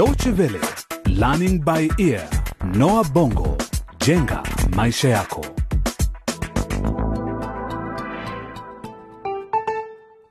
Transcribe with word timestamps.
Deutsche 0.00 0.30
Welle, 0.30 0.58
Learning 1.08 1.60
by 1.62 1.86
Ear, 1.98 2.26
Noah 2.74 3.04
Bongo, 3.12 3.56
jenga 3.98 4.42
maisha 4.76 5.08
yako. 5.08 5.46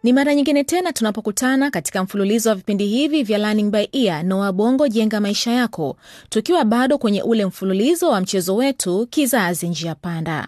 Ni 0.03 0.13
mara 0.13 0.35
nyingine 0.35 0.63
tena 0.63 0.93
tunapokutana 0.93 1.71
katika 1.71 2.03
mfululizo 2.03 2.49
wa 2.49 2.55
vipindi 2.55 2.87
hivi 2.87 3.23
vya 3.23 3.37
Learning 3.37 3.71
by 3.71 3.85
Ear, 3.91 4.23
Noah 4.23 4.51
Bongo, 4.51 4.87
jenga 4.87 5.21
maisha 5.21 5.51
yako, 5.51 5.97
tukiwa 6.29 6.65
bado 6.65 6.97
kwenye 6.97 7.21
ule 7.23 7.45
mfululizo 7.45 8.09
wa 8.09 8.21
mchezo 8.21 8.55
wetu 8.55 9.07
kizazi 9.07 9.67
njia 9.69 9.95
panda. 9.95 10.47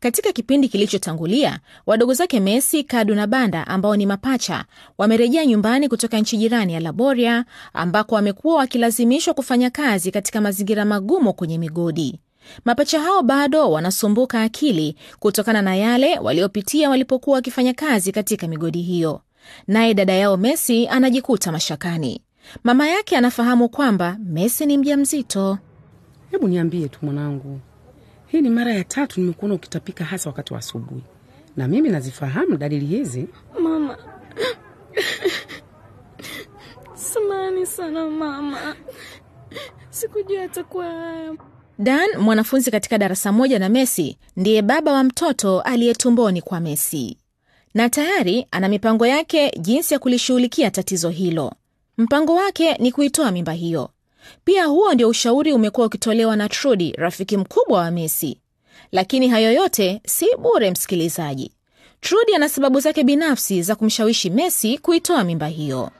Katika 0.00 0.32
kipindi 0.32 0.68
kilichotangulia, 0.68 1.60
wadogo 1.86 2.14
zake 2.14 2.40
Messi, 2.40 2.84
Kadu 2.84 3.14
na 3.14 3.26
Banda 3.26 3.66
ambao 3.66 3.96
ni 3.96 4.06
mapacha 4.06 4.64
wamerejea 4.98 5.46
nyumbani 5.46 5.88
kutoka 5.88 6.18
nchi 6.18 6.36
jirani 6.36 6.74
ya 6.74 6.80
Laboria 6.80 7.44
ambako 7.72 8.14
wamekuwa 8.14 8.56
wakilazimishwa 8.56 9.34
kufanya 9.34 9.70
kazi 9.70 10.10
katika 10.10 10.40
mazingira 10.40 10.84
magumu 10.84 11.32
kwenye 11.34 11.58
migodi. 11.58 12.20
Mapacha 12.64 13.00
hao 13.00 13.22
bado 13.22 13.70
wanasumbuka 13.70 14.42
akili 14.42 14.96
kutokana 15.18 15.62
na 15.62 15.76
yale 15.76 16.18
waliopitia 16.18 16.90
walipokuwa 16.90 17.34
wakifanya 17.36 17.74
kazi 17.74 18.12
katika 18.12 18.48
migodi 18.48 18.82
hiyo. 18.82 19.20
Naye 19.66 19.94
dada 19.94 20.12
yao 20.12 20.36
Messi 20.36 20.88
anajikuta 20.88 21.52
mashakani. 21.52 22.20
Mama 22.64 22.88
yake 22.88 23.16
anafahamu 23.16 23.68
kwamba 23.68 24.16
Messi 24.24 24.66
ni 24.66 24.78
mjamzito. 24.78 25.58
Hebu 26.30 26.48
niambie 26.48 26.88
tu 26.88 26.98
mwanangu, 27.02 27.60
hii 28.26 28.40
ni 28.40 28.50
mara 28.50 28.74
ya 28.74 28.84
tatu 28.84 29.20
nimekuona 29.20 29.54
ukitapika, 29.54 30.04
hasa 30.04 30.30
wakati 30.30 30.52
wa 30.52 30.58
asubuhi, 30.58 31.02
na 31.56 31.68
mimi 31.68 31.88
nazifahamu 31.88 32.56
dalili 32.56 32.86
hizi. 32.86 33.26
Mama, 33.60 33.98
samani 36.94 37.66
sana 37.66 38.06
mama, 38.10 38.76
sikujua 39.90 40.42
atakuwa 40.42 40.84
haya. 40.86 41.34
Dan, 41.78 42.08
mwanafunzi 42.18 42.70
katika 42.70 42.98
darasa 42.98 43.32
moja 43.32 43.58
na 43.58 43.68
Messi, 43.68 44.18
ndiye 44.36 44.62
baba 44.62 44.92
wa 44.92 45.04
mtoto 45.04 45.60
aliye 45.60 45.94
tumboni 45.94 46.42
kwa 46.42 46.60
Messi, 46.60 47.18
na 47.74 47.88
tayari 47.90 48.46
ana 48.50 48.68
mipango 48.68 49.06
yake 49.06 49.50
jinsi 49.60 49.94
ya 49.94 50.00
kulishughulikia 50.00 50.70
tatizo 50.70 51.08
hilo. 51.10 51.52
Mpango 51.98 52.34
wake 52.34 52.74
ni 52.74 52.92
kuitoa 52.92 53.32
mimba 53.32 53.52
hiyo. 53.52 53.90
Pia 54.44 54.64
huo 54.64 54.94
ndio 54.94 55.08
ushauri 55.08 55.52
umekuwa 55.52 55.86
ukitolewa 55.86 56.36
na 56.36 56.48
Trudi, 56.48 56.92
rafiki 56.92 57.36
mkubwa 57.36 57.78
wa 57.80 57.90
Messi. 57.90 58.40
Lakini 58.92 59.28
hayo 59.28 59.52
yote 59.52 60.00
si 60.06 60.26
bure, 60.38 60.70
msikilizaji. 60.70 61.52
Trudi 62.00 62.34
ana 62.34 62.48
sababu 62.48 62.80
zake 62.80 63.04
binafsi 63.04 63.62
za 63.62 63.74
kumshawishi 63.74 64.30
Messi 64.30 64.78
kuitoa 64.78 65.24
mimba 65.24 65.46
hiyo. 65.46 65.90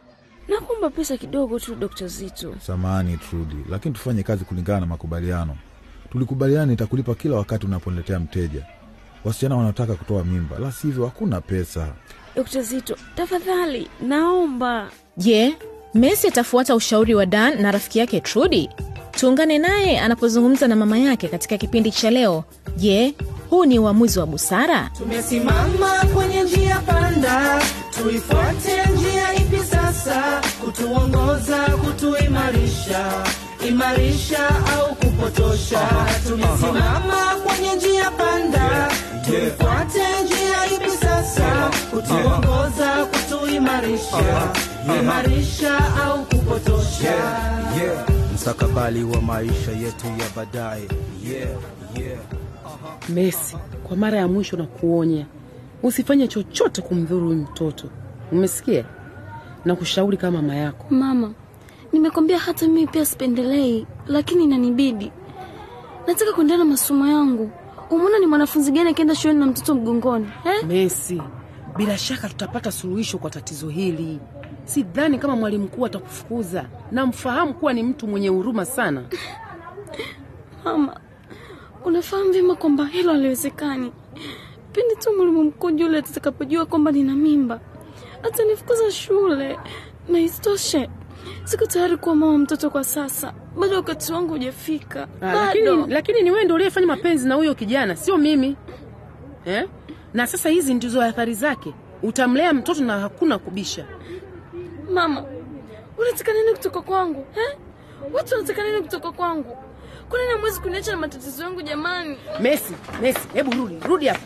Nakuomba 0.48 0.90
pesa 0.90 1.16
kidogo 1.16 1.58
tu, 1.60 1.74
Dokta 1.74 2.06
Zito. 2.06 2.54
Samahani 2.66 3.16
Trudi, 3.16 3.56
lakini 3.70 3.94
tufanye 3.94 4.22
kazi 4.22 4.44
kulingana 4.44 4.80
na 4.80 4.86
makubaliano. 4.86 5.56
Tulikubaliana 6.12 6.66
nitakulipa 6.66 7.14
kila 7.14 7.36
wakati 7.36 7.66
unaponiletea 7.66 8.20
mteja. 8.20 8.66
Wasichana 9.24 9.56
wanataka 9.56 9.94
kutoa 9.94 10.24
mimba, 10.24 10.58
la 10.58 10.72
sivyo 10.72 11.04
hakuna 11.04 11.40
pesa. 11.40 11.92
Dr. 12.36 12.62
Zito, 12.62 12.96
tafadhali 13.14 13.88
naomba. 14.02 14.90
Je, 15.16 15.56
Messi 15.96 16.28
atafuata 16.28 16.74
ushauri 16.74 17.14
wa 17.14 17.26
Dan 17.26 17.62
na 17.62 17.70
rafiki 17.70 17.98
yake 17.98 18.20
Trudi. 18.20 18.70
Tuungane 19.10 19.58
naye 19.58 20.00
anapozungumza 20.00 20.68
na 20.68 20.76
mama 20.76 20.98
yake 20.98 21.28
katika 21.28 21.58
kipindi 21.58 21.90
cha 21.90 22.10
leo. 22.10 22.44
Je, 22.76 23.14
huu 23.50 23.64
ni 23.64 23.78
uamuzi 23.78 24.18
wa 24.18 24.26
busara? 24.26 24.90
Tumesimama 24.98 25.90
kwenye 26.14 26.42
njia 26.42 26.76
panda, 26.86 27.62
tuifuate 28.02 28.86
njia 28.94 29.34
ipi 29.34 29.56
sasa? 29.70 30.40
Kutuongoza, 30.64 31.56
kutuimarisha, 31.56 33.12
imarisha 33.68 34.48
au 34.48 34.94
kupotosha? 34.94 35.88
Tumesimama 36.28 37.36
kwenye 37.46 37.74
njia 37.74 38.10
panda, 38.10 38.88
tuifuate 39.26 40.02
njia 40.24 40.76
ipi 40.76 40.90
sasa? 40.90 41.70
Kutuongoza, 41.90 43.06
kutuimarisha, 43.12 44.48
imarisha 44.94 45.78
au 46.04 46.24
kupotosha? 46.24 47.10
yeah. 47.10 48.06
mstakabali 48.34 49.04
wa 49.04 49.20
maisha 49.20 49.72
yetu 49.72 50.06
ya 50.06 50.26
baadaye 50.36 50.88
yeah, 51.30 51.48
yeah. 52.00 52.18
Messi, 53.08 53.56
kwa 53.84 53.96
mara 53.96 54.18
ya 54.18 54.28
mwisho 54.28 54.56
na 54.56 54.64
kuonya, 54.66 55.26
usifanye 55.82 56.28
chochote 56.28 56.82
kumdhuru 56.82 57.34
mtoto, 57.34 57.88
umesikia? 58.32 58.84
Na 59.64 59.76
kushauri 59.76 60.16
kama 60.16 60.42
mama 60.42 60.54
yako. 60.56 60.86
Mama, 60.90 61.32
nimekwambia 61.92 62.38
hata 62.38 62.66
mimi 62.66 62.86
pia 62.86 63.06
sipendelei, 63.06 63.86
lakini 64.06 64.44
inanibidi. 64.44 65.12
Nataka 66.06 66.32
kuendelea 66.32 66.58
na 66.64 66.70
masomo 66.70 67.06
yangu. 67.06 67.50
Umeona 67.90 68.18
ni 68.18 68.26
mwanafunzi 68.26 68.72
gani 68.72 68.90
akienda 68.90 69.14
shuleni 69.14 69.40
na 69.40 69.46
mtoto 69.46 69.74
mgongoni 69.74 70.26
eh? 70.44 70.64
Messi, 70.66 71.22
bila 71.76 71.98
shaka 71.98 72.28
tutapata 72.28 72.72
suluhisho 72.72 73.18
kwa 73.18 73.30
tatizo 73.30 73.68
hili. 73.68 74.18
Sidhani 74.66 75.18
kama 75.18 75.36
mwalimu 75.36 75.64
mkuu 75.64 75.86
atakufukuza. 75.86 76.64
Namfahamu 76.92 77.54
kuwa 77.54 77.72
ni 77.72 77.82
mtu 77.82 78.06
mwenye 78.06 78.28
huruma 78.28 78.64
sana. 78.64 79.02
Mama, 80.64 81.00
unafahamu 81.84 82.32
vyema 82.32 82.54
kwamba 82.54 82.86
hilo 82.86 83.12
haliwezekani. 83.12 83.92
Pindi 84.72 84.96
tu 84.96 85.10
mwalimu 85.16 85.44
mkuu 85.44 85.70
yule 85.70 85.98
atakapojua 85.98 86.66
kwamba 86.66 86.92
nina 86.92 87.14
mimba, 87.14 87.60
atanifukuza 88.22 88.90
shule. 88.90 89.58
Na 90.08 90.18
isitoshe, 90.20 90.90
siko 91.44 91.66
tayari 91.66 91.96
kuwa 91.96 92.14
mama 92.14 92.38
mtoto 92.38 92.70
kwa 92.70 92.84
sasa, 92.84 93.32
bado 93.60 93.76
wakati 93.76 94.12
wangu 94.12 94.32
hujafika. 94.32 95.08
Ah, 95.20 95.32
lakini, 95.34 95.86
lakini 95.88 96.22
ni 96.22 96.30
wewe 96.30 96.44
ndio 96.44 96.54
uliyefanya 96.54 96.86
mapenzi 96.86 97.28
na 97.28 97.34
huyo 97.34 97.54
kijana, 97.54 97.96
sio 97.96 98.18
mimi 98.18 98.56
eh? 99.44 99.68
Na 100.14 100.26
sasa 100.26 100.48
hizi 100.48 100.74
ndizo 100.74 101.02
athari 101.02 101.34
zake. 101.34 101.74
Utamlea 102.02 102.52
mtoto 102.52 102.84
na 102.84 102.98
hakuna 103.00 103.38
kubisha. 103.38 103.86
Mama, 104.90 105.24
unataka 105.98 106.32
nini 106.32 106.52
kutoka 106.52 106.80
kwangu 106.82 107.26
eh? 107.36 107.56
Watu 108.12 108.34
wanataka 108.34 108.62
nini 108.64 108.80
kutoka 108.82 109.12
kwangu? 109.12 109.56
Kwa 110.08 110.18
nini 110.20 110.32
hamwezi 110.32 110.60
kuniacha 110.60 110.90
na 110.90 110.96
matatizo 110.96 111.42
yangu 111.42 111.62
jamani? 111.62 112.16
Messi, 112.40 112.74
Messi, 113.02 113.28
hebu 113.34 113.50
rudi, 113.50 113.78
rudi 113.88 114.06
hapa 114.06 114.20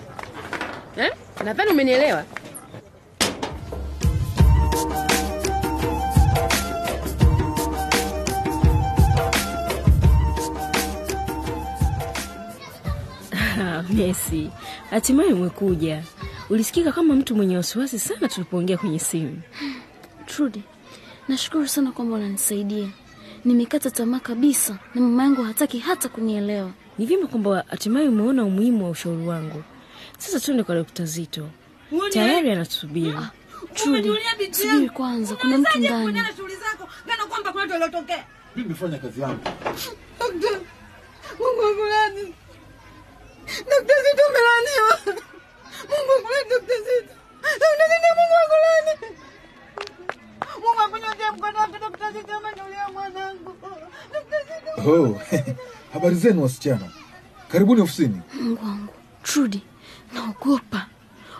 eh? 0.97 1.12
Nadhani 1.44 1.71
umenielewa. 1.71 2.25
Ah, 13.32 13.82
Messi, 13.91 14.50
hatimaye 14.91 15.32
umekuja. 15.32 16.03
Ulisikika 16.50 16.92
kama 16.92 17.15
mtu 17.15 17.37
mwenye 17.37 17.56
wasiwasi 17.56 17.98
sana 17.98 18.28
tulipoongea 18.28 18.78
kwenye 18.78 18.98
simu. 18.98 19.41
Trudy, 20.37 20.63
nashukuru 21.29 21.69
sana 21.69 21.93
kwamba 21.93 22.17
unanisaidia. 22.17 22.89
Nimekata 23.45 23.91
tamaa 23.91 24.19
kabisa 24.21 24.79
na 24.95 25.01
mama 25.01 25.23
yangu 25.23 25.43
hataki 25.43 25.79
hata 25.79 26.09
kunielewa. 26.09 26.71
Ni 26.99 27.07
vyema 27.07 27.27
kwamba 27.27 27.65
hatimaye 27.69 28.09
umeona 28.09 28.45
umuhimu 28.45 28.85
wa 28.85 28.91
ushauri 28.91 29.27
wangu. 29.27 29.63
Sasa 30.19 30.41
tuende 30.41 30.63
kwa 30.63 30.75
Dokta 30.75 31.05
Zito, 31.05 31.49
tayari 32.11 32.51
anatusubiri. 32.51 33.17
Trudy, 33.75 34.11
subiri 34.53 34.89
kwanza, 34.89 35.37
kuna 35.37 35.59
mtu 35.59 35.79
ndani. 35.79 36.07
Mimi 38.57 38.69
nimefanya 38.69 38.99
kazi 38.99 39.21
yangu. 39.21 39.41
mungu 41.39 41.63
akulani 41.71 42.35
dokta 43.71 43.95
Oh, 54.86 55.21
habari 55.92 56.15
zenu 56.15 56.42
wasichana, 56.42 56.88
karibuni 57.48 57.80
ofisini. 57.80 58.21
Mungu 58.42 58.65
wangu, 58.65 58.92
Trudi, 59.22 59.62
naogopa. 60.15 60.86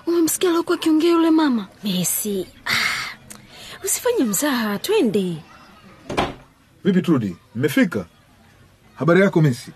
Umemsikia 0.07 0.49
aliokuwa 0.51 0.77
akiongea 0.79 1.11
yule 1.11 1.31
mama? 1.31 1.67
Messi, 1.85 2.47
ah, 2.67 3.17
usifanye 3.85 4.25
mzaha, 4.25 4.79
twende. 4.79 5.37
Vipi 6.85 7.03
Trudi, 7.03 7.37
mmefika? 7.55 8.07
Habari 8.95 9.21
yako 9.21 9.43
Messi? 9.43 9.71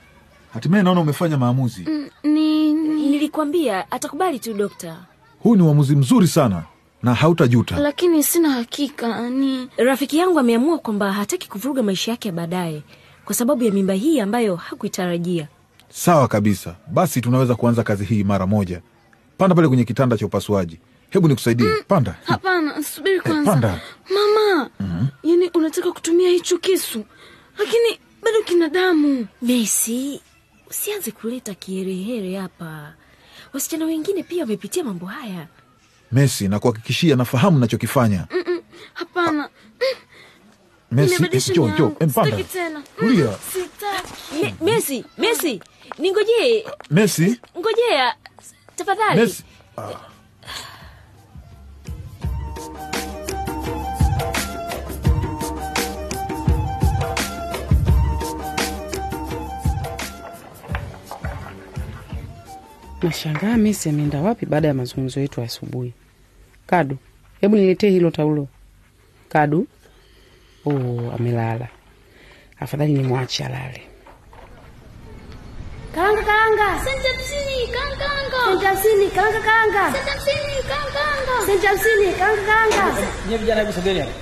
Hatimaye 0.54 0.82
naona 0.82 1.00
umefanya 1.00 1.36
maamuzi. 1.36 1.88
Ni, 2.22 2.72
Nilikwambia 2.72 3.90
atakubali 3.90 4.38
tu 4.38 4.54
dokta. 4.54 4.96
Huu 5.38 5.56
ni 5.56 5.62
uamuzi 5.62 5.96
mzuri 5.96 6.26
sana 6.28 6.62
na 7.02 7.14
hautajuta. 7.14 7.76
lakini 7.78 8.22
sina 8.22 8.50
hakika. 8.50 9.30
Ni 9.30 9.68
Rafiki 9.76 10.18
yangu 10.18 10.38
ameamua 10.38 10.78
kwamba 10.78 11.12
hataki 11.12 11.48
kuvuruga 11.48 11.82
maisha 11.82 12.10
yake 12.10 12.28
ya 12.28 12.34
baadaye 12.34 12.82
kwa 13.24 13.34
sababu 13.34 13.64
ya 13.64 13.72
mimba 13.72 13.94
hii 13.94 14.20
ambayo 14.20 14.56
hakuitarajia. 14.56 15.48
Sawa 15.88 16.28
kabisa, 16.28 16.76
basi 16.92 17.20
tunaweza 17.20 17.54
kuanza 17.54 17.82
kazi 17.82 18.04
hii 18.04 18.24
mara 18.24 18.46
moja. 18.46 18.80
Panda 19.38 19.54
pale 19.54 19.68
kwenye 19.68 19.84
kitanda 19.84 20.16
cha 20.16 20.26
upasuaji. 20.26 20.78
Hebu 21.10 21.28
nikusaidie. 21.28 21.68
Panda. 21.88 22.14
hapana, 22.24 22.82
subiri 22.82 23.16
Eh, 23.16 23.22
kwanza 23.22 23.50
panda. 23.50 23.80
mama. 24.14 24.70
Yani 25.22 25.50
unataka 25.54 25.92
kutumia 25.92 26.28
hicho 26.30 26.58
kisu, 26.58 27.04
lakini 27.58 27.98
bado 28.22 28.42
kina 28.44 28.68
damu. 28.68 29.26
Messi, 29.42 30.20
usianze 30.70 31.10
kuleta 31.10 31.54
kiherehere 31.54 32.36
hapa. 32.36 32.94
Wasichana 33.52 33.84
wengine 33.84 34.22
pia 34.22 34.42
wamepitia 34.42 34.84
mambo 34.84 35.06
haya. 35.06 35.46
Messi, 36.12 36.48
na 36.48 36.58
kuhakikishia 36.58 37.16
nafahamu 37.16 37.58
nachokifanya. 37.58 38.26
Hapana. 38.94 39.48
Tulia. 39.48 39.48
Mm, 39.48 39.48
Sitaki. 39.48 39.48
Me, 39.52 39.63
Messi, 44.60 45.04
Messi, 45.18 45.60
ningojee, 45.98 46.64
Messi, 46.90 47.40
ngojea. 47.58 48.14
Tafadhali. 48.76 49.20
Messi. 49.20 49.44
Nashangaa 63.02 63.56
Messi 63.56 63.88
ameenda 63.88 64.20
wapi 64.20 64.46
baada 64.46 64.68
ya 64.68 64.74
mazungumzo 64.74 65.20
yetu 65.20 65.42
asubuhi. 65.42 65.92
Kadu, 66.66 66.96
hebu 67.40 67.56
niletee 67.56 67.90
hilo 67.90 68.10
taulo. 68.10 68.48
Kadu, 69.28 69.66
oh, 70.66 71.12
amelala. 71.18 71.68
Afadhali 72.60 72.92
nimwache 72.92 73.44
alale. 73.44 73.82
Kanga 75.94 76.22
kanga. 76.22 76.68
Senti 76.84 77.08
msini, 77.18 77.66
kanga 77.74 77.96
kanga. 77.96 78.40
Senti 78.50 78.66
msini, 78.76 79.10
kanga 79.10 79.40
kanga. 79.40 79.92
Senti 79.92 80.10
msini, 80.18 80.62
kanga 80.68 80.90
kanga. 80.98 81.46
Senti 81.46 81.68
msini, 81.76 82.12
kanga 82.18 82.42
kanga. 82.46 82.96
Nye 83.28 83.36
vijana 83.36 83.60
hebu 83.60 83.72
sogeni 83.72 83.98
hapa. 84.00 84.12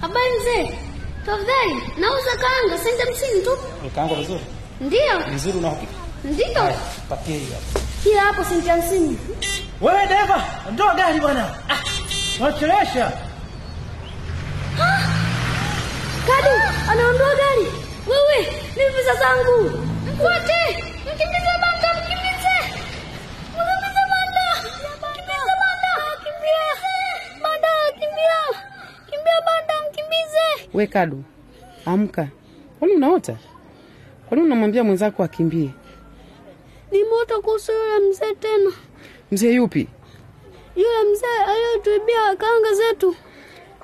Habari 0.00 0.38
mzee. 0.40 0.78
Tafadhali, 1.26 1.74
nauza 2.00 2.30
kanga 2.36 2.78
senti 2.78 3.10
msini 3.12 3.40
tu. 3.44 3.50
Kanga 3.94 4.14
vizuri. 4.14 4.40
Ndio, 4.80 5.18
Nzuri 5.34 5.58
una 5.58 5.68
uhakika? 5.68 5.92
ndio. 6.24 6.46
Haya, 6.46 6.76
hiyo 7.26 7.54
hapa. 7.54 7.80
Hiyo 8.04 8.20
hapo 8.20 8.44
senti 8.44 8.70
msini. 8.72 9.18
Wewe 9.80 10.06
dereva, 10.06 10.44
ondoa 10.68 10.94
gari 10.94 11.20
bwana. 11.20 11.44
Ah, 11.68 11.78
unachelewesha. 12.40 13.12
Kadu, 16.26 16.54
anaondoa 16.90 17.34
gari. 17.40 17.66
Wewe, 18.10 18.38
ni 18.76 18.84
pesa 18.94 19.14
zangu. 19.14 19.70
Mfuate. 20.14 20.62
Mkimbize 21.04 21.52
banda, 21.62 21.88
mkimbize. 21.98 22.56
Mkimbize 23.52 24.02
banda. 24.10 24.46
Mkimbize 24.62 25.54
banda. 25.60 25.92
Kimbia. 26.24 26.70
Banda, 27.42 27.68
kimbia. 27.92 28.38
Kimbia 29.10 29.38
banda, 29.46 29.74
mkimbize. 29.90 30.68
We 30.74 30.86
Kadu, 30.86 31.24
amka. 31.86 32.28
Kwani 32.78 32.94
unaota? 32.94 33.36
Kwani 34.28 34.42
unamwambia 34.44 34.84
mwenzako 34.84 35.22
akimbie? 35.24 35.70
Ni 36.92 37.04
moto 37.04 37.40
kuhusu 37.42 37.72
yule 37.72 38.08
mzee 38.08 38.34
tena. 38.34 38.70
Mzee 39.32 39.52
yupi? 39.52 39.88
Yule 40.76 41.10
mzee 41.12 41.44
aliyotuibia 41.52 42.36
kanga 42.36 42.74
zetu. 42.74 43.16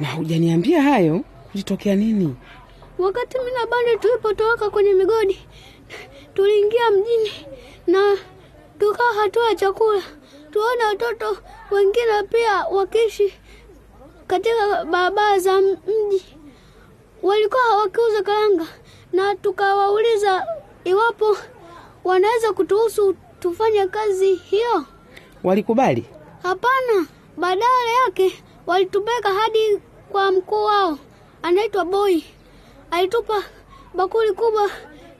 Na 0.00 0.08
hujaniambia 0.12 0.82
hayo, 0.82 1.20
kulitokea 1.52 1.94
nini? 1.94 2.36
Wakati 2.98 3.38
mimi 3.38 3.50
na 3.50 3.66
bandi 3.66 3.96
tulipotoroka 3.98 4.70
kwenye 4.70 4.92
migodi, 4.94 5.46
tuliingia 6.34 6.90
mjini 6.90 7.46
na 7.86 8.16
tukaa 8.78 9.12
hatua 9.22 9.54
chakula. 9.54 10.02
Tuona 10.50 10.86
watoto 10.86 11.36
wengine 11.70 12.22
pia 12.30 12.64
wakiishi 12.66 13.34
katika 14.26 14.84
barabara 14.84 15.38
za 15.38 15.60
mji, 15.60 16.36
walikuwa 17.22 17.76
wakiuza 17.76 18.22
karanga, 18.22 18.66
na 19.12 19.34
tukawauliza 19.34 20.46
iwapo 20.84 21.36
wanaweza 22.04 22.52
kutuhusu 22.52 23.14
tufanye 23.40 23.86
kazi 23.86 24.34
hiyo. 24.34 24.84
Walikubali? 25.44 26.04
Hapana, 26.42 27.06
badala 27.36 27.90
yake 28.04 28.42
walitupeka 28.66 29.32
hadi 29.34 29.78
kwa 30.12 30.32
mkuu 30.32 30.64
wao 30.64 30.98
anaitwa 31.42 31.84
Boy. 31.84 32.22
Alitupa 32.90 33.44
bakuli 33.94 34.32
kubwa 34.32 34.70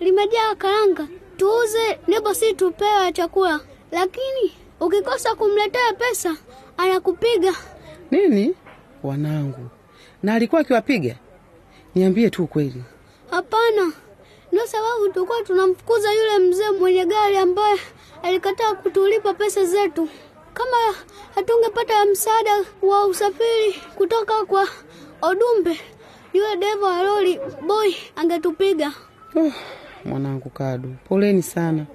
limejaa 0.01 0.55
karanga 0.55 1.09
tuuze, 1.37 1.99
ndipo 2.09 2.35
si 2.35 2.55
tupewe 2.55 3.13
chakula, 3.13 3.61
lakini 3.93 4.53
ukikosa 4.81 5.35
kumletea 5.35 5.93
pesa 5.93 6.37
anakupiga. 6.77 7.55
Nini? 8.11 8.55
Wanangu. 9.03 9.69
Na 10.23 10.35
alikuwa 10.35 10.61
akiwapiga? 10.61 11.17
Niambie 11.95 12.31
tu 12.31 12.45
ukweli. 12.45 12.85
Hapana, 13.31 13.93
ndio 14.53 14.67
sababu 14.67 15.09
tulikuwa 15.09 15.43
tunamfukuza 15.43 16.13
yule 16.13 16.39
mzee 16.39 16.71
mwenye 16.71 17.05
gari 17.07 17.37
ambaye 17.37 17.79
alikataa 18.23 18.75
kutulipa 18.75 19.35
pesa 19.35 19.65
zetu. 19.65 20.09
Kama 20.55 20.77
hatungepata 21.35 22.05
msaada 22.05 22.65
wa 22.83 23.07
usafiri 23.07 23.83
kutoka 23.95 24.45
kwa 24.45 24.69
Odumbe, 25.23 25.81
yule 26.35 26.57
dereva 26.57 26.87
wa 26.87 27.03
lori 27.03 27.41
boy 27.67 27.95
angetupiga. 28.17 28.93
Oh, 29.37 29.53
mwanangu 30.05 30.51
Kadu, 30.51 30.95
poleni 31.09 31.43
sana. 31.43 31.87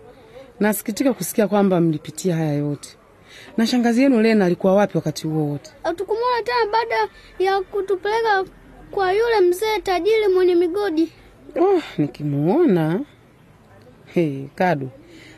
Nasikitika 0.60 1.14
kusikia 1.14 1.48
kwamba 1.48 1.82
mlipitia 1.82 2.36
haya 2.36 2.54
yote. 2.54 2.98
Na 3.58 3.68
shangazi 3.68 4.02
yenu 4.04 4.22
Lena 4.22 4.46
alikuwa 4.46 4.76
wapi 4.76 4.98
wakati 4.98 5.28
huo 5.28 5.46
wote? 5.52 5.72
Hatukumwona 5.84 6.42
tena 6.44 6.72
baada 6.72 7.10
ya 7.40 7.62
kutupeleka 7.62 8.46
kwa 8.92 9.14
yule 9.14 9.40
mzee 9.40 9.80
tajiri 9.84 10.28
mwenye 10.28 10.56
migodi. 10.56 11.12
Oh, 11.62 11.82
nikimuona. 11.98 13.02
Hey, 14.06 14.44
Kadu, 14.56 14.90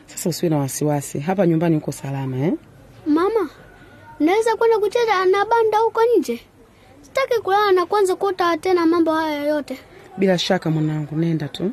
sasa 0.06 0.28
usiwe 0.30 0.50
na 0.50 0.58
wasiwasi. 0.58 1.18
Hapa 1.20 1.46
nyumbani 1.46 1.76
uko 1.76 1.92
salama 1.92 2.36
eh? 2.38 2.52
Mama, 3.06 3.50
naweza 4.20 4.56
kwenda 4.56 4.78
kucheza 4.78 5.24
na 5.24 5.44
banda 5.44 5.78
huko 5.78 6.00
nje? 6.18 6.40
Sitaki 7.08 7.40
kulala 7.42 7.72
na 7.72 7.86
kwanza 7.86 8.16
kuota 8.16 8.56
tena 8.56 8.86
mambo 8.86 9.12
haya 9.14 9.44
yote. 9.46 9.78
Bila 10.18 10.38
shaka 10.38 10.70
mwanangu, 10.70 11.16
nenda 11.16 11.48
tu. 11.48 11.70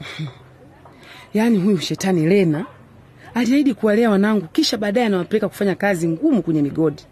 Yaani 1.34 1.58
huyu 1.58 1.78
shetani 1.80 2.26
Lena 2.26 2.66
aliahidi 3.34 3.74
kuwalea 3.74 4.10
wanangu, 4.10 4.46
kisha 4.46 4.76
baadaye 4.76 5.06
anawapeleka 5.06 5.48
kufanya 5.48 5.74
kazi 5.74 6.08
ngumu 6.08 6.42
kwenye 6.42 6.62
migodi, 6.62 7.02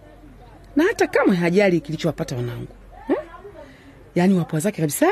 na 0.77 0.85
hata 0.85 1.07
kama 1.07 1.35
hajali 1.35 1.81
kilichowapata 1.81 2.37
wanangu 2.37 2.73
ha? 3.09 3.15
Yaani 4.15 4.35
wapwa 4.35 4.61
zake 4.61 4.81
kabisa. 4.81 5.09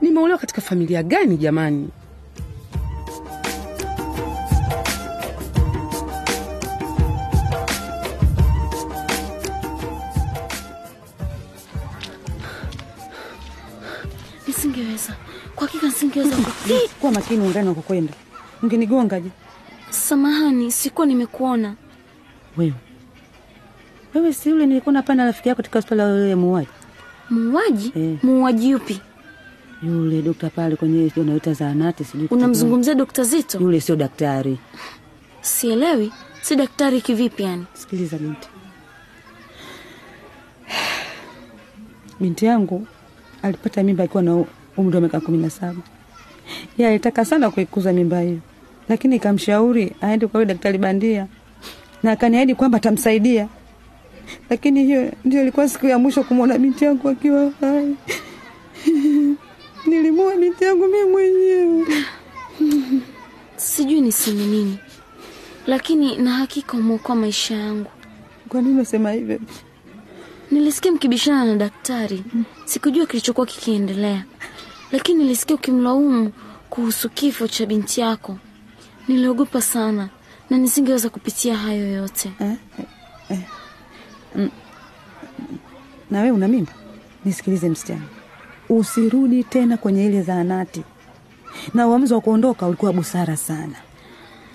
Nimeolewa 0.00 0.38
katika 0.38 0.60
familia 0.60 1.02
gani 1.02 1.36
jamani? 1.36 1.88
Kuwa 17.00 17.12
makini 17.12 17.46
undani 17.46 17.68
wakokwenda, 17.68 18.12
ungenigongaje? 18.62 19.30
Samahani, 19.90 20.70
sikuwa 20.72 21.06
nimekuona. 21.06 21.74
Wewe 22.56 22.74
wewe, 24.14 24.32
si 24.32 24.48
yule 24.50 24.66
nilikuwa 24.66 24.92
napanda 24.92 25.24
rafiki 25.24 25.48
yako 25.48 25.56
katika 25.56 25.78
hospitali 25.78 26.30
ya 26.30 26.36
muuaji? 26.36 26.68
Muuaji? 27.30 27.92
Eh. 27.96 28.18
Muuaji 28.22 28.70
yupi? 28.70 29.00
Yule 29.82 30.22
dokta 30.22 30.50
pale 30.50 30.76
kwenye 30.76 30.98
unaita 30.98 31.22
naita 31.24 31.52
zahanati, 31.52 32.04
sijui 32.04 32.28
Unamzungumzia 32.30 32.94
Dokta 32.94 33.22
Zito? 33.24 33.58
Yule 33.60 33.80
sio 33.80 33.96
daktari. 33.96 34.58
Sielewi, 35.40 36.12
si 36.42 36.56
daktari 36.56 37.00
kivipi 37.00 37.42
yani? 37.42 37.64
Sikiliza 37.74 38.18
binti, 38.18 38.48
binti 42.20 42.46
yangu 42.46 42.86
alipata 43.42 43.82
mimba 43.82 44.04
akiwa 44.04 44.22
na 44.22 44.44
umri 44.76 44.94
wa 44.94 45.00
miaka 45.00 45.20
kumi 45.20 45.38
na 45.38 45.50
saba. 45.50 45.80
Yeye 46.78 46.90
alitaka 46.90 47.24
sana 47.24 47.50
kuikuza 47.50 47.92
mimba 47.92 48.20
hiyo, 48.20 48.38
lakini 48.88 49.18
kamshauri 49.18 49.92
aende 50.00 50.26
kwa 50.26 50.44
daktari 50.44 50.78
bandia 50.78 51.26
na 52.02 52.12
akaniahidi 52.12 52.54
kwamba 52.54 52.76
atamsaidia, 52.78 53.48
lakini 54.50 54.84
hiyo 54.84 55.12
ndio 55.24 55.42
ilikuwa 55.42 55.68
siku 55.68 55.86
ya 55.86 55.98
mwisho 55.98 56.22
kumwona 56.24 56.58
binti 56.58 56.84
yangu 56.84 57.08
akiwa 57.08 57.52
hai. 57.60 57.96
Nilimua 59.86 60.36
binti 60.36 60.64
yangu 60.64 60.86
mimi 60.86 61.10
mwenyewe. 61.10 61.86
Sijui 63.56 64.00
niseme 64.00 64.46
nini, 64.46 64.78
lakini 65.66 66.16
na 66.16 66.30
hakika 66.32 66.76
umeokoa 66.76 67.16
maisha 67.16 67.54
yangu. 67.54 67.90
Kwa 68.48 68.62
nini 68.62 68.74
unasema 68.74 69.12
hivyo? 69.12 69.38
Nilisikia 70.50 70.92
mkibishana 70.92 71.44
na 71.44 71.54
daktari, 71.56 72.24
sikujua 72.64 73.06
kilichokuwa 73.06 73.46
kikiendelea, 73.46 74.24
lakini 74.92 75.22
nilisikia 75.22 75.56
ukimlaumu 75.56 76.32
kuhusu 76.76 77.08
kifo 77.10 77.48
cha 77.48 77.66
binti 77.66 78.00
yako. 78.00 78.38
Niliogopa 79.08 79.62
sana 79.62 80.08
na 80.50 80.58
nisingeweza 80.58 81.08
kupitia 81.10 81.56
hayo 81.56 81.92
yote. 81.92 82.32
Eh, 82.40 82.56
eh, 83.30 83.38
mm. 84.34 84.50
Na 86.10 86.18
wewe 86.20 86.30
una 86.30 86.48
mimba? 86.48 86.72
Nisikilize 87.24 87.68
msichana, 87.68 88.02
usirudi 88.68 89.44
tena 89.44 89.76
kwenye 89.76 90.06
ile 90.06 90.22
zahanati, 90.22 90.82
na 91.74 91.86
uamuzi 91.88 92.14
wa 92.14 92.20
kuondoka 92.20 92.66
ulikuwa 92.66 92.92
busara 92.92 93.36
sana. 93.36 93.76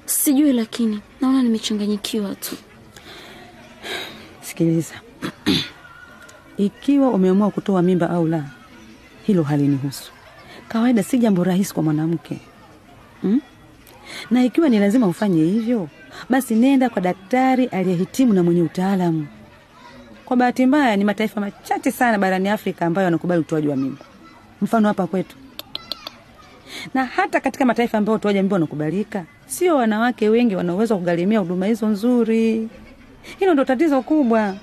Sijui, 0.05 0.53
lakini 0.53 1.01
naona 1.21 1.43
nimechanganyikiwa 1.43 2.35
tu. 2.35 2.55
Sikiliza, 4.41 4.93
ikiwa 6.57 7.09
umeamua 7.09 7.51
kutoa 7.51 7.81
mimba 7.81 8.09
au 8.09 8.27
la, 8.27 8.43
hilo 9.23 9.43
halinihusu. 9.43 10.11
Kawaida 10.71 11.03
si 11.03 11.17
jambo 11.17 11.43
rahisi 11.43 11.73
kwa 11.73 11.83
mwanamke 11.83 12.37
hmm? 13.21 13.41
na 14.31 14.43
ikiwa 14.43 14.69
ni 14.69 14.79
lazima 14.79 15.07
ufanye 15.07 15.43
hivyo, 15.43 15.87
basi 16.29 16.55
nenda 16.55 16.89
kwa 16.89 17.01
daktari 17.01 17.65
aliyehitimu 17.65 18.33
na 18.33 18.43
mwenye 18.43 18.61
utaalamu. 18.61 19.27
Kwa 20.25 20.37
bahati 20.37 20.65
mbaya, 20.65 20.95
ni 20.97 21.03
mataifa 21.03 21.41
machache 21.41 21.91
sana 21.91 22.17
barani 22.17 22.49
Afrika 22.49 22.85
ambayo 22.85 23.05
yanakubali 23.05 23.41
utoaji 23.41 23.67
wa 23.67 23.75
mimba, 23.75 24.05
mfano 24.61 24.87
hapa 24.87 25.07
kwetu. 25.07 25.35
Na 26.93 27.05
hata 27.05 27.39
katika 27.39 27.65
mataifa 27.65 27.97
ambayo 27.97 28.15
utoaji 28.15 28.37
wa 28.37 28.43
mimba 28.43 28.55
unakubalika, 28.55 29.25
sio 29.45 29.75
wanawake 29.75 30.29
wengi 30.29 30.55
wanaweza 30.55 30.95
kugharimia 30.95 31.39
huduma 31.39 31.65
hizo 31.65 31.87
nzuri. 31.87 32.69
Hilo 33.39 33.53
ndo 33.53 33.65
tatizo 33.65 34.01
kubwa. 34.01 34.55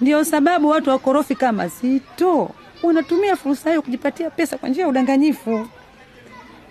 Ndio 0.00 0.24
sababu 0.24 0.68
watu 0.68 0.90
wakorofi 0.90 1.34
kama 1.34 1.68
Zito 1.68 2.50
wanatumia 2.82 3.36
fursa 3.36 3.70
hiyo 3.70 3.82
kujipatia 3.82 4.30
pesa 4.30 4.58
kwa 4.58 4.68
njia 4.68 4.82
ya 4.82 4.88
udanganyifu. 4.88 5.66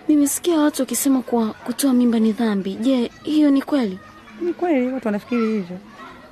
Nimesikia 0.08 0.56
watu 0.60 0.82
wakisema 0.82 1.22
kuwa 1.22 1.46
kutoa 1.52 1.92
mimba 1.92 2.18
ni 2.18 2.32
dhambi. 2.32 2.74
Je, 2.74 3.10
hiyo 3.22 3.50
ni 3.50 3.62
kweli? 3.62 3.98
Ni 4.40 4.52
kweli, 4.52 4.86
watu 4.92 5.08
wanafikiri 5.08 5.46
hivyo, 5.52 5.78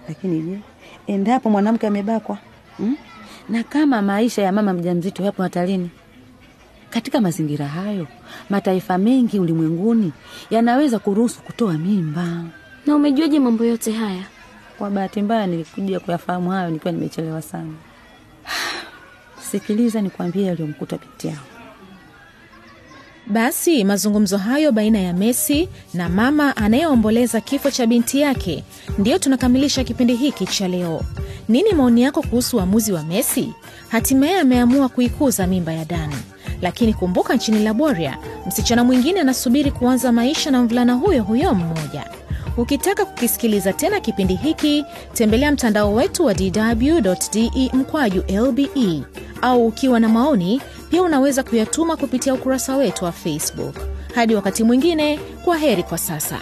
lakini 0.08 0.40
je, 0.42 0.58
endapo 1.06 1.50
mwanamke 1.50 1.86
amebakwa 1.86 2.38
hmm? 2.76 2.96
na 3.48 3.62
kama 3.62 4.02
maisha 4.02 4.42
ya 4.42 4.52
mama 4.52 4.72
mjamzito 4.72 5.22
yapo 5.22 5.42
hatarini, 5.42 5.90
katika 6.90 7.20
mazingira 7.20 7.66
hayo, 7.66 8.06
mataifa 8.50 8.98
mengi 8.98 9.38
ulimwenguni 9.38 10.12
yanaweza 10.50 10.98
kuruhusu 10.98 11.42
kutoa 11.42 11.72
mimba. 11.72 12.44
Na 12.86 12.96
umejuaje 12.96 13.38
mambo 13.38 13.64
yote 13.64 13.92
haya? 13.92 14.22
Kwa 14.78 14.90
bahati 14.90 15.22
mbaya 15.22 15.46
nilikuja 15.46 16.00
kuyafahamu 16.00 16.50
hayo 16.50 16.70
nikiwa 16.70 16.92
nimechelewa 16.92 17.42
sana. 17.42 17.72
Sikiliza 19.50 20.00
nikwambie 20.00 20.46
yaliyomkuta 20.46 20.98
binti 20.98 21.26
yao 21.26 21.36
Basi 23.26 23.84
mazungumzo 23.84 24.38
hayo 24.38 24.72
baina 24.72 24.98
ya 24.98 25.12
Messi 25.12 25.68
na 25.94 26.08
mama 26.08 26.56
anayeomboleza 26.56 27.40
kifo 27.40 27.70
cha 27.70 27.86
binti 27.86 28.20
yake 28.20 28.64
ndiyo 28.98 29.18
tunakamilisha 29.18 29.84
kipindi 29.84 30.14
hiki 30.14 30.46
cha 30.46 30.68
leo. 30.68 31.02
Nini 31.48 31.72
maoni 31.72 32.02
yako 32.02 32.22
kuhusu 32.22 32.56
uamuzi 32.56 32.92
wa 32.92 33.02
Messi? 33.02 33.52
Hatimaye 33.88 34.40
ameamua 34.40 34.88
kuikuza 34.88 35.46
mimba 35.46 35.72
ya 35.72 35.84
Dani, 35.84 36.16
lakini 36.62 36.94
kumbuka, 36.94 37.34
nchini 37.34 37.64
Laboria 37.64 38.18
msichana 38.46 38.84
mwingine 38.84 39.20
anasubiri 39.20 39.70
kuanza 39.70 40.12
maisha 40.12 40.50
na 40.50 40.62
mvulana 40.62 40.92
huyo 40.94 41.22
huyo 41.22 41.54
mmoja. 41.54 42.04
Ukitaka 42.56 43.04
kukisikiliza 43.04 43.72
tena 43.72 44.00
kipindi 44.00 44.34
hiki, 44.34 44.84
tembelea 45.12 45.52
mtandao 45.52 45.94
wetu 45.94 46.24
wa 46.24 46.34
dw.de 46.34 47.70
mkwaju 47.72 48.24
lbe, 48.48 48.68
au 49.42 49.66
ukiwa 49.66 50.00
na 50.00 50.08
maoni 50.08 50.60
pia 50.90 51.02
unaweza 51.02 51.42
kuyatuma 51.42 51.96
kupitia 51.96 52.34
ukurasa 52.34 52.76
wetu 52.76 53.04
wa 53.04 53.12
Facebook. 53.12 53.74
Hadi 54.14 54.34
wakati 54.34 54.64
mwingine, 54.64 55.20
kwa 55.44 55.56
heri 55.56 55.82
kwa 55.82 55.98
sasa. 55.98 56.38